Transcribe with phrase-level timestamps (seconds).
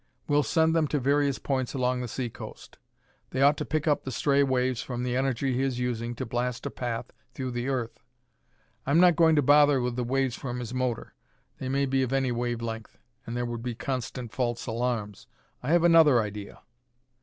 [0.27, 2.79] We'll send them to various points along the seacoast.
[3.29, 6.25] They ought to pick up the stray waves from the energy he is using to
[6.25, 7.99] blast a path through the earth.
[8.87, 11.13] I'm not going to bother with the waves from his motor;
[11.59, 15.27] they may be of any wave length, and there would be constant false alarms.
[15.61, 16.61] I have another idea."